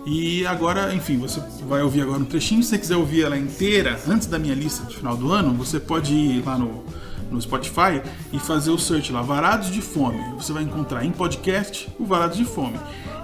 [0.05, 2.61] E agora, enfim, você vai ouvir agora um trechinho.
[2.61, 5.79] Se você quiser ouvir ela inteira antes da minha lista de final do ano, você
[5.79, 6.83] pode ir lá no,
[7.31, 10.21] no Spotify e fazer o search lá, Varados de Fome.
[10.37, 12.79] Você vai encontrar em podcast o Varados de Fome.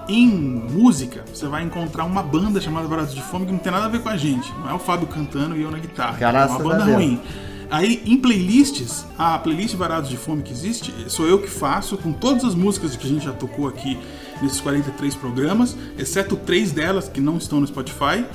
[0.10, 3.86] em música, você vai encontrar uma banda chamada Varados de Fome que não tem nada
[3.86, 4.52] a ver com a gente.
[4.54, 6.18] Não é o Fábio cantando e eu na guitarra.
[6.18, 7.22] Graças é uma banda ruim.
[7.70, 12.12] Aí, em playlists, a playlist Varados de Fome que existe, sou eu que faço, com
[12.12, 13.98] todas as músicas que a gente já tocou aqui
[14.42, 18.26] nesses 43 programas, exceto três delas que não estão no Spotify.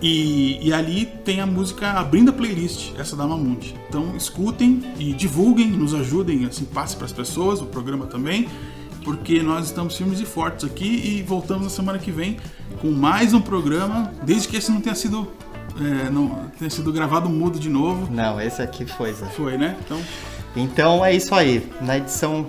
[0.00, 3.74] E, e ali tem a música abrindo a playlist, essa da Mamundi.
[3.88, 8.48] Então escutem e divulguem, nos ajudem, assim, passe para as pessoas, o programa também,
[9.02, 12.36] porque nós estamos firmes e fortes aqui e voltamos na semana que vem
[12.80, 15.32] com mais um programa, desde que esse não tenha sido,
[15.80, 18.08] é, não, tenha sido gravado mudo de novo.
[18.12, 19.26] Não, esse aqui foi, Zé.
[19.26, 19.76] Foi, né?
[19.84, 20.00] Então,
[20.54, 21.68] Então é isso aí.
[21.80, 22.46] Na edição.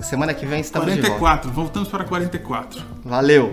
[0.00, 1.18] Semana que vem estamos de volta.
[1.18, 2.82] 44, voltamos para 44.
[3.04, 3.52] Valeu!